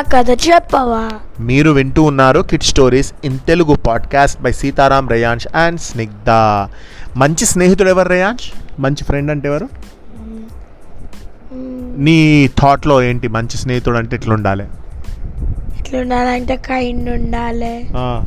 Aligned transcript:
కథ 0.00 0.30
చెప్పవా? 0.30 1.10
మీరు 1.40 1.70
వింటూ 1.70 2.02
ఉన్నారు 2.02 2.40
kid 2.40 2.62
stories 2.62 3.12
in 3.24 3.38
Telugu 3.46 3.74
podcast 3.86 4.42
by 4.42 4.52
Sitaram 4.52 5.08
Reyansh 5.08 5.46
and 5.56 5.80
Snigdha 5.80 6.30
మంచి 7.16 7.46
స్నేహితుడు 7.46 7.88
ఎవరు 7.88 8.08
రేయాంష్ 8.08 8.52
మంచి 8.78 9.04
ఫ్రెండ్ 9.04 9.30
అంటే 9.30 9.48
ఎవరు? 9.48 9.68
నీ 11.98 12.48
థాట్లో 12.60 13.02
ఏంటి 13.02 13.28
మంచి 13.28 13.56
స్నేహితుడు 13.56 13.98
అంటే 13.98 14.16
ఎట్లా 14.16 14.34
ఉండాలి 14.34 14.64
ఎట్లా 15.80 16.00
ఉండాలంటే 16.00 16.56
కైండ్ 16.56 17.10
ఉండాలి. 17.10 17.88
ఆ, 17.96 18.24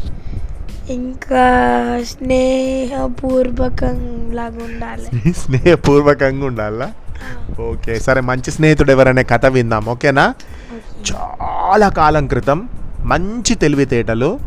ఇంకా 0.89 1.45
స్నేహపూర్వకం 2.03 3.97
లాగా 4.33 4.63
ఉండాలి. 4.63 5.07
స్నేహపూర్వకంగా 5.33 6.45
ఉండాలా? 6.45 6.89
ఓకే 7.61 7.99
సరే 7.99 8.21
మంచి 8.21 8.51
స్నేహితుడు 8.51 8.91
ఎవరనే 8.91 9.23
కథ 9.23 9.45
విందాం 9.45 9.85
ఓకేనా? 9.85 10.33
చాలా 11.11 11.34
కాలం 11.83 12.27
క్రితం 12.27 12.69
మంచి 13.01 13.55
తెలివితేటలు 13.55 14.39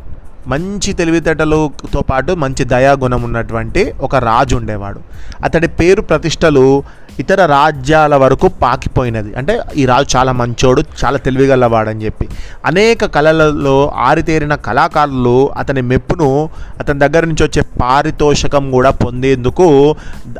మంచి 0.46 0.92
తెలివితేటలతో 0.92 2.02
పాటు 2.02 2.32
మంచి 2.32 2.64
దయాగుణం 2.64 3.22
ఉన్నటువంటి 3.22 3.94
ఒక 4.00 4.16
రాజు 4.16 4.56
ఉండేవాడు. 4.56 5.00
అతడి 5.42 5.68
పేరు 5.68 6.00
ప్రతిష్టలు 6.00 6.82
ఇతర 7.18 7.46
రాజ్యాల 7.46 8.14
వరకు 8.14 8.48
పాకిపోయినది. 8.48 9.34
అంటే 9.34 9.60
ఈ 9.76 9.86
రాజు 9.86 10.16
చాలా 10.16 10.32
మంచోడు 10.32 10.82
చాలా 11.04 11.18
తెలివిగలవాడని 11.18 12.04
చెప్పి. 12.04 12.28
అనేక 12.66 13.04
కళలలో 13.04 13.92
ఆరితేరిన 13.96 14.54
కళాకారులు 14.54 15.50
అతని 15.56 15.82
మెప్పును 15.82 16.50
అతని 16.78 16.98
దగ్గర 16.98 17.24
నుంచి 17.24 17.44
వచ్చే 17.44 17.62
పారితోషకం 17.82 18.70
కూడా 18.70 18.90
పొందేందుకు 18.90 19.96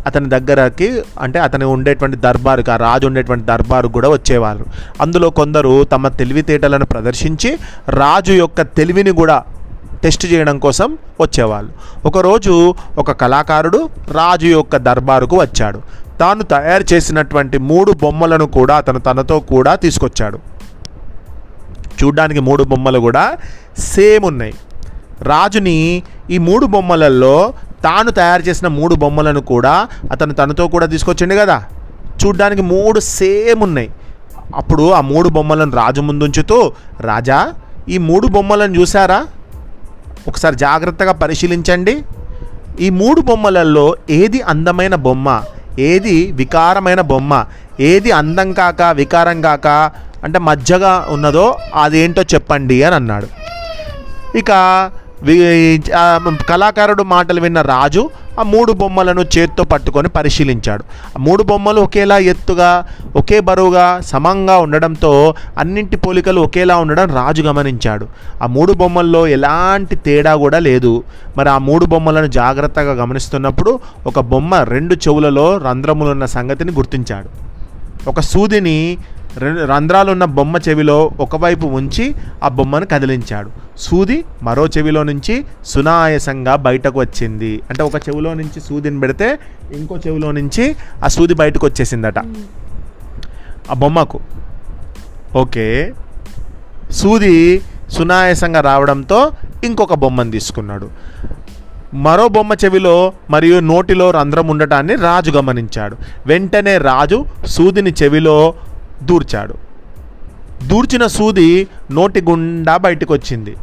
అతని 0.07 0.29
దగ్గరకి 0.29 1.03
అంటే 1.21 1.39
అతని 1.39 1.65
ఉండేటువంటి 1.65 2.17
దర్బారుకి 2.17 2.71
ఆ 2.71 2.77
రాజు 2.77 3.07
ఉండేటువంటి 3.07 3.45
దర్బారు 3.45 3.89
కూడా 3.89 4.09
వచ్చేవారు. 4.09 4.65
అందులో 5.01 5.31
కొందరు 5.31 5.85
తమ 5.85 6.09
తెలివితేటలను 6.09 6.87
ప్రదర్శించి 6.87 7.59
రాజు 7.89 8.33
యొక్క 8.33 8.63
తెలివిని 8.63 9.11
కూడా 9.11 9.43
టెస్ట్ 10.03 10.27
చేయడం 10.27 10.59
కోసం 10.59 10.99
వచ్చేవాళ్ళు. 11.21 11.73
ఒకరోజు 12.07 12.75
ఒక 12.99 13.13
కళాకారుడు 13.13 13.89
రాజు 14.11 14.47
యొక్క 14.47 14.77
దర్బారుకు 14.77 15.41
వచ్చాడు. 15.41 15.83
తాను 16.21 16.43
తయారు 16.43 16.85
చేసినటువంటి 16.93 17.59
మూడు 17.59 17.93
బొమ్మలను 17.93 18.47
కూడా 18.47 18.77
అతను 18.77 18.99
తనతో 18.99 19.41
కూడా 19.41 19.75
తీసుకొచ్చాడు. 19.75 20.39
చూడ్డానికి 22.05 22.41
మూడు 22.41 22.65
బొమ్మలు 22.65 22.99
కూడా 22.99 23.37
సేమ్ 23.79 24.25
ఉన్నాయి. 24.25 24.55
రాజుని 25.23 26.03
ఈ 26.31 26.39
మూడు 26.39 26.67
బొమ్మలలో 26.67 27.53
తాను 27.85 28.11
తయారు 28.11 28.43
చేసిన 28.43 28.69
మూడు 28.69 28.95
బొమ్మలను 28.95 29.41
కూడా 29.41 29.89
అతను 30.13 30.35
తనతో 30.35 30.69
కూడా 30.69 30.87
తీసుకొచ్చిండు 30.87 31.35
కదా. 31.35 31.65
చూడ్డానికి 32.27 32.63
మూడు 32.63 33.01
సేమ్ 33.01 33.63
ఉన్నాయి. 33.63 33.91
అప్పుడు 34.57 34.93
ఆ 34.93 35.01
మూడు 35.01 35.29
బొమ్మలను 35.29 35.73
రాజు 35.73 36.01
ముందుంచుతూ 36.01 36.73
రాజా 37.01 37.55
ఈ 37.89 37.99
మూడు 37.99 38.27
బొమ్మలను 38.27 38.81
చూసారా 38.81 39.27
ఒకసారి 40.29 40.57
జాగ్రత్తగా 40.57 41.13
పరిశీలించండి. 41.13 41.95
ఈ 42.81 42.89
మూడు 43.01 43.21
బొమ్మలలో 43.21 43.87
ఏది 44.11 44.41
అందమైన 44.53 44.95
బొమ్మ 45.07 45.29
ఏది 45.79 46.17
వికారమైన 46.33 47.01
బొమ్మ 47.13 47.33
ఏది 47.81 48.11
అందం 48.11 48.53
కాక 48.53 48.83
వికారం 48.83 49.41
కాక 49.41 49.67
అంటే 50.25 50.39
మధ్యగా 50.39 50.93
ఉన్నదో 51.11 51.45
అదేంటో 51.83 52.23
చెప్పండి 52.35 52.83
అని 52.83 52.95
అన్నాడు. 52.95 53.29
ఇక 54.39 54.51
కళాకారుడు 56.49 57.03
మాటలు 57.03 57.41
విన్న 57.41 57.63
రాజు 57.63 58.11
ఆ 58.41 58.43
మూడు 58.43 58.73
బొమ్మలను 58.73 59.25
చేత్తో 59.39 59.65
పట్టుకొని 59.65 60.09
పరిశీలించాడు. 60.09 60.85
ఆ 61.17 61.19
మూడు 61.19 61.43
బొమ్మలు 61.43 61.81
ఒకేలా 61.81 62.19
ఎత్తుగా 62.19 62.87
ఒకే 63.17 63.41
బరువుగా 63.41 64.01
సమంగా 64.01 64.59
ఉండడంతో 64.59 65.35
అన్నింటి 65.59 65.97
పోలికలు 65.97 66.41
ఒకేలా 66.41 66.77
ఉండడం 66.77 67.15
రాజు 67.15 67.43
గమనించాడు. 67.43 68.09
ఆ 68.43 68.47
మూడు 68.47 68.73
బొమ్మల్లో 68.73 69.27
ఎలాంటి 69.27 69.97
తేడా 69.97 70.37
కూడా 70.37 70.59
లేదు. 70.59 71.03
మరి 71.37 71.49
ఆ 71.49 71.59
మూడు 71.59 71.87
బొమ్మలను 71.87 72.27
జాగ్రత్తగా 72.27 72.93
గమనిస్తున్నప్పుడు 72.93 73.81
ఒక 74.07 74.21
బొమ్మ 74.21 74.55
రెండు 74.55 74.95
చెవులలో 74.95 75.57
రంధ్రములున్న 75.57 76.25
సంగతిని 76.25 76.73
గుర్తించాడు. 76.73 77.49
ఒక 78.09 78.21
సూదిని 78.21 78.99
రెండు 79.37 79.65
రంధ్రాలున్న 79.65 80.25
బొమ్మ 80.25 80.57
చెవిలో 80.69 81.11
ఒకవైపు 81.21 81.67
ఉంచి 81.67 82.15
ఆ 82.45 82.49
బొమ్మను 82.49 82.87
కదిలించాడు. 82.87 83.51
సూది 83.79 84.25
మరో 84.43 84.67
చెవిలో 84.67 85.03
నుంచి 85.03 85.45
సునాయాసంగా 85.65 86.57
బయటకు 86.57 87.01
వచ్చింది. 87.01 87.61
అంటే 87.71 87.83
ఒక 87.83 87.95
చెవిలో 87.95 88.35
నుంచి 88.35 88.61
సూదిని 88.61 89.01
పెడితే 89.01 89.39
ఇంకో 89.73 89.97
చెవిలో 90.07 90.33
నుంచి 90.33 90.77
ఆ 91.05 91.07
సూది 91.07 91.35
బయటకు 91.35 91.67
వచ్చేసిందట. 91.67 92.19
ఆ 93.71 93.75
బొమ్మకు. 93.77 94.21
ఓకే. 95.37 95.93
సూది 96.91 97.63
సునాయాసంగా 97.91 98.61
రావడంతో 98.61 99.31
ఇంకొక 99.65 99.95
బొమ్మను 99.95 100.31
తీసుకున్నాడు. 100.31 100.89
మరో 101.95 102.29
బొమ్మ 102.29 102.53
చెవిలో 102.65 103.13
మరియు 103.31 103.61
నోటిలో 103.61 104.11
రంధ్రం 104.11 104.49
ఉండటాన్ని 104.49 104.95
రాజు 104.95 105.31
గమనించాడు. 105.31 105.97
వెంటనే 106.27 106.79
రాజు 106.79 107.25
సూదిని 107.47 107.95
చెవిలో 108.03 108.55
దూర్చాడు. 109.03 109.55
దూర్చిన 110.67 111.07
సూది 111.07 111.69
నోటి 111.91 112.21
గుండా 112.21 112.77
బయటకు 112.77 113.15
వచ్చింది 113.15 113.57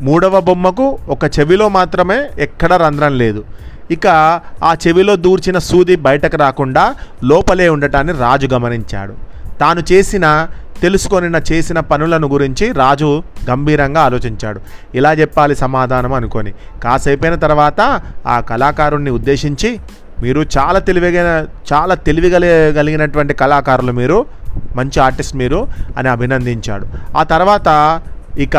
మూడవ 0.00 0.40
బొమ్మకు 0.40 0.98
ఒక 1.08 1.24
చెవిలో 1.24 1.68
మాత్రమే 1.68 2.30
ఎక్కడ 2.38 2.72
రంధ్రం 2.72 3.18
లేదు. 3.18 3.44
ఇక 3.90 4.06
ఆ 4.64 4.74
చెవిలో 4.86 5.16
దూర్చిన 5.16 5.58
సూది 5.58 5.96
బయటకు 5.96 6.36
రాకుండా 6.36 6.94
లోపలే 7.24 7.68
ఉండటాన్ని 7.68 8.12
రాజు 8.12 8.46
గమనించాడు. 8.46 9.14
తాను 9.60 9.82
చేసిన 9.92 10.48
తెలుసుకొని 10.82 11.52
చేసిన 11.52 11.80
పనులను 11.80 12.28
గురించి 12.28 12.72
రాజు 12.72 13.22
గంభీరంగా 13.50 14.00
ఆలోచించాడు. 14.00 14.60
ఇలా 14.94 15.12
చెప్పాలి 15.12 15.56
సమాధానం 15.56 16.12
అనుకొని. 16.12 16.52
కాసేపైన 16.84 17.34
తర్వాత 17.34 18.02
ఆ 18.26 18.40
కళాకారుణ్ణి 18.40 19.10
ఉద్దేశించి 19.10 19.78
మీరు 20.22 20.46
చాలా 20.58 20.78
తెలివిగా 20.78 21.46
చాలా 21.72 21.94
తెలివిగలిగినటువంటి 21.94 23.34
కళాకారులు 23.34 23.92
మీరు 23.92 24.26
మంచి 24.76 25.00
ఆర్టిస్ట్ 25.00 25.36
మీరు 25.36 25.68
అని 25.96 26.08
అభినందించాడు. 26.08 26.86
ఆ 27.16 27.22
తర్వాత 27.22 28.00
ఇక 28.38 28.56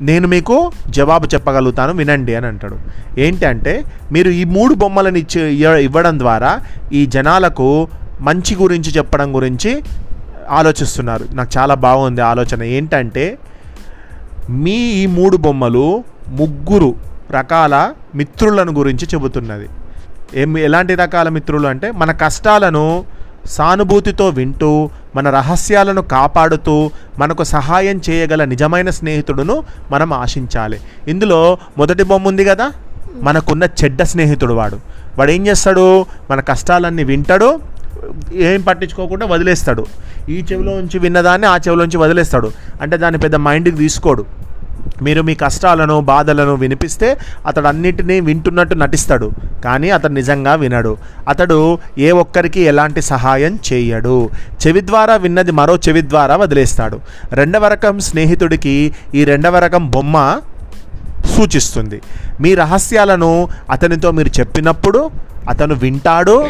నేను 0.00 0.28
మీకు 0.28 0.70
జవాబు 0.88 1.28
చెప్పగలుగుతాను 1.34 1.92
వినండి 1.92 2.34
అని 2.34 2.46
అంటాడు. 2.46 2.76
ఏంటంటే 3.20 3.84
మీరు 4.12 4.30
ఈ 4.30 4.44
మూడు 4.44 4.74
బొమ్మలను 4.74 5.18
ఇచ్చి 5.18 5.40
ఇవ్వడం 5.84 6.18
ద్వారా 6.18 6.60
ఈ 6.92 7.06
జనాలకు 7.06 7.88
మంచి 8.20 8.54
గురించి 8.56 8.90
చెప్పడం 8.96 9.34
గురించి 9.36 9.82
ఆలోచిస్తున్నారు. 10.50 11.24
నాకు 11.32 11.50
చాలా 11.58 11.74
బాగుంది 11.74 12.20
ఆలోచన. 12.20 12.62
ఏంటంటే 12.62 13.38
మీ 14.50 14.76
ఈ 14.76 15.06
మూడు 15.06 15.36
బొమ్మలు 15.36 16.04
ముగ్గురు 16.28 16.94
రకాల 17.30 17.92
మిత్రులను 18.14 18.72
గురించి 18.72 19.08
చెబుతున్నది. 19.14 19.68
ఏం 20.34 20.58
ఎలాంటి 20.58 20.94
రకాల 20.94 21.28
మిత్రులు 21.28 21.68
అంటే 21.68 21.90
మన 21.90 22.12
కష్టాలను 22.12 23.04
సానుభూతితో 23.46 24.28
వింటూ 24.28 24.90
మన 25.16 25.30
రహస్యాలను 25.30 26.02
కాపాడుతూ 26.02 26.90
మనకు 27.18 27.44
సహాయం 27.44 28.00
చేయగల 28.10 28.44
నిజమైన 28.44 28.90
స్నేహితుడును 28.90 29.64
మనం 29.90 30.12
ఆశించాలి. 30.12 30.80
ఇందులో 31.08 31.58
మొదటి 31.78 32.02
బొమ్మ 32.02 32.28
ఉంది 32.28 32.44
కదా? 32.44 32.72
మనకున్న 33.22 33.64
చెడ్డ 33.64 34.02
స్నేహితుడు 34.02 34.54
వాడు. 34.54 34.76
వాడు 35.18 35.30
ఏం 35.30 35.46
చేస్తాడు? 35.46 36.06
మన 36.30 36.40
కష్టాలన్నీ 36.40 37.04
వింటాడు 37.04 37.60
ఏం 38.34 38.60
పట్టించుకోకుండా 38.60 39.26
వదిలేస్తాడు. 39.26 39.86
ఈ 40.28 40.44
చెవిలో 40.52 40.72
నుంచి 40.72 40.98
విన్నదాన్ని 40.98 41.46
ఆ 41.46 41.56
చెవిలోంచి 41.56 41.96
వదిలేస్తాడు. 41.96 42.52
అంటే 42.82 42.96
దాన్ని 42.96 43.20
పెద్ద 43.20 43.36
మైండ్కి 43.36 43.76
తీసుకోడు. 43.76 44.26
మీరు 45.02 45.22
మీ 45.22 45.34
కష్టాలను 45.34 46.00
బాధలను 46.00 46.54
వినిపిస్తే 46.54 47.18
అతడు 47.46 47.66
అన్నిటినీ 47.66 48.20
వింటున్నట్టు 48.20 48.74
నటిస్తాడు. 48.74 49.30
కానీ 49.64 49.90
అతడు 49.90 50.12
నిజంగా 50.12 50.54
వినడు. 50.54 50.96
అతడు 51.28 51.78
ఏ 51.98 52.10
ఒక్కరికి 52.10 52.60
ఎలాంటి 52.60 53.02
సహాయం 53.02 53.58
చేయడు. 53.72 54.30
చెవి 54.66 54.80
ద్వారా 54.80 55.16
విన్నది 55.16 55.52
మరో 55.52 55.76
చెవి 55.76 56.02
ద్వారా 56.02 56.36
వదిలేస్తాడు. 56.36 57.00
రెండవ 57.32 57.68
రకం 57.68 57.98
స్నేహితుడికి 57.98 58.94
ఈ 59.14 59.24
రెండవ 59.24 59.58
రకం 59.58 59.90
బొమ్మ 59.90 60.40
సూచిస్తుంది. 61.36 62.00
మీ 62.40 62.54
రహస్యాలను 62.54 63.48
అతనితో 63.70 64.10
మీరు 64.10 64.40
చెప్పినప్పుడు 64.40 65.10
అతను 65.48 65.74
వింటాడు. 65.74 66.46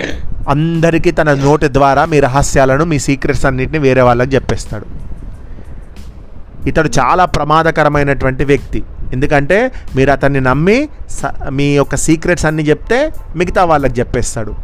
అందరికీ 0.48 1.10
తన 1.10 1.34
నోటి 1.34 1.69
ద్వారా 1.69 2.04
మీ 2.04 2.20
రహస్యాలను 2.20 2.84
మీ 2.84 2.98
సీక్రెట్స్ 2.98 3.46
అన్నింటినీ 3.46 3.78
వేరే 3.78 4.00
వాళ్ళకి 4.00 4.34
చెప్పేస్తాడు. 4.34 5.07
ఇతడు 6.66 6.90
చాలా 6.99 7.25
ప్రమాదకరమైనటువంటి 7.25 8.44
వ్యక్తి. 8.44 8.82
ఎందుకంటే 9.12 9.72
మీరు 9.96 10.10
అతన్ని 10.10 10.40
నమ్మి 10.40 10.88
స- 11.10 11.49
మీ 11.49 11.64
యొక్క 11.64 11.94
సీక్రెట్స్ 11.94 12.46
అన్నీ 12.46 12.62
చెప్తే 12.62 13.12
మిగతా 13.37 13.64
వాళ్ళకి 13.64 14.00
చెప్పేస్తాడు. 14.00 14.55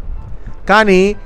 కానీ 0.69 1.17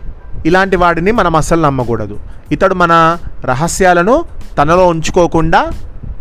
ఇలాంటి 0.47 0.77
వాడిని 0.77 1.13
మనం 1.13 1.37
అస్సలు 1.37 1.63
నమ్మకూడదు. 1.63 2.19
ఇతడు 2.53 2.75
మన 2.75 3.19
రహస్యాలను 3.45 4.25
తనలో 4.59 4.87
ఉంచుకోకుండా 4.87 5.71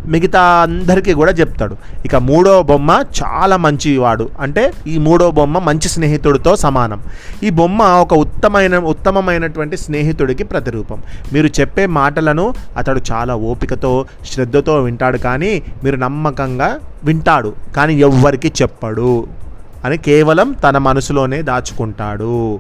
మిగతా 0.08 0.42
అందరికీ 0.42 1.14
కూడా 1.14 1.32
చెప్తాడు. 1.32 1.78
ఇక 2.06 2.16
మూడో 2.16 2.64
బొమ్మ 2.64 3.04
చాలా 3.24 3.58
మంచివాడు. 3.58 4.30
అంటే 4.40 4.72
ఈ 4.88 4.98
మూడో 4.98 5.32
బొమ్మ 5.32 5.60
మంచి 5.60 5.90
స్నేహితుడితో 5.90 6.56
సమానం. 6.56 7.02
ఈ 7.44 7.50
బొమ్మ 7.50 7.84
ఒక 7.84 8.14
ఉత్తమైన 8.14 8.78
ఉత్తమమైనటువంటి 8.78 9.78
స్నేహితుడికి 9.78 10.44
ప్రతిరూపం. 10.44 11.02
మీరు 11.34 11.48
చెప్పే 11.48 11.86
మాటలను 11.86 12.54
అతడు 12.78 13.02
చాలా 13.12 13.36
ఓపికతో 13.36 14.06
శ్రద్ధతో 14.32 14.82
వింటాడు 14.82 15.18
కానీ 15.18 15.64
మీరు 15.84 15.96
నమ్మకంగా 15.96 16.80
వింటాడు 17.04 17.54
కానీ 17.76 17.94
ఎవ్వరికి 18.00 18.54
చెప్పడు. 18.62 19.28
అని 19.86 19.98
కేవలం 19.98 20.52
తన 20.52 20.78
మనసులోనే 20.78 21.42
దాచుకుంటాడు. 21.42 22.60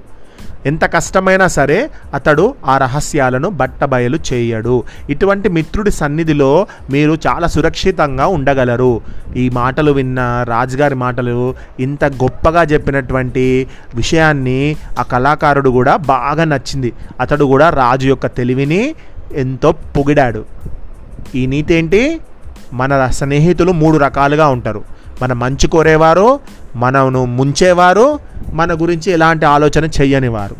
ఎంత 0.66 0.94
కష్టమైనా 0.94 1.48
సరే 1.48 1.90
అతడు 2.14 2.56
ఆ 2.66 2.78
రహస్యాలను 2.78 3.50
బట్టబయలు 3.50 4.20
చేయడు. 4.34 4.84
ఇటువంటి 5.10 5.50
మిత్రుడి 5.50 5.92
సన్నిధిలో 5.92 6.68
మీరు 6.90 7.18
చాలా 7.28 7.48
సురక్షితంగా 7.48 8.28
ఉండగలరు. 8.28 9.02
ఈ 9.36 9.50
మాటలు 9.50 9.92
విన్న 9.92 10.46
రాజుగారి 10.48 10.96
మాటలు 10.96 11.56
ఇంత 11.80 12.06
గొప్పగా 12.06 12.64
చెప్పినటువంటి 12.64 13.68
విషయాన్ని 13.96 14.76
ఆ 15.00 15.04
కళాకారుడు 15.04 15.70
కూడా 15.70 15.96
బాగా 15.96 16.44
నచ్చింది. 16.44 16.94
అతడు 17.20 17.46
కూడా 17.46 17.70
రాజు 17.70 18.08
యొక్క 18.08 18.26
తెలివిని 18.26 18.96
ఎంతో 19.36 19.72
పొగిడాడు. 19.72 20.46
ఈ 21.36 21.46
నీతి 21.46 21.74
ఏంటి? 21.74 22.20
మన 22.74 23.08
స్నేహితులు 23.08 23.72
మూడు 23.72 23.98
రకాలుగా 23.98 24.48
ఉంటారు. 24.48 24.84
మన 25.22 25.34
మంచి 25.34 25.68
కోరేవారు 25.68 26.40
మనను 26.76 27.26
ముంచేవారు 27.26 28.20
మన 28.54 28.74
గురించి 28.74 29.12
ఎలాంటి 29.12 29.46
ఆలోచన 29.46 29.86
చెయ్యని 29.86 30.28
వారు. 30.28 30.56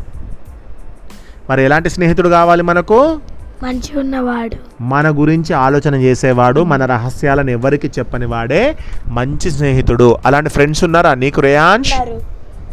మరి 1.50 1.64
ఎలాంటి 1.64 1.90
స్నేహితుడు 1.90 2.28
కావాలి 2.28 2.62
మనకు? 2.62 3.20
మంచిగా 3.62 4.00
ఉన్నవాడు 4.00 4.82
మన 4.82 5.10
గురించి 5.10 5.54
ఆలోచన 5.54 5.94
చేసేవాడు 5.94 6.60
మన 6.60 6.84
రహస్యాలను 6.84 7.50
ఎవరికి 7.50 7.90
చెప్పని 7.98 8.26
వాడే 8.26 8.76
మంచి 9.06 9.50
స్నేహితుడు. 9.50 10.16
అలాంటి 10.26 10.50
ఫ్రెండ్స్ 10.50 10.84
ఉన్నారా 10.84 11.14
నీకు 11.14 11.40
రేయాంష్? 11.40 11.92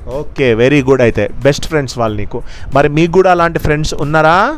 ఓకే 0.08 0.54
వెరీ 0.54 0.84
గుడ్ 0.84 1.02
అయితే. 1.02 1.30
బెస్ట్ 1.44 1.68
ఫ్రెండ్స్ 1.68 1.98
వాళ్ళు 1.98 2.18
నీకు. 2.18 2.42
మరి 2.74 2.90
మీకు 2.90 3.12
కూడా 3.12 3.32
అలాంటి 3.32 3.60
ఫ్రెండ్స్ 3.60 3.94
ఉన్నారా? 3.94 4.58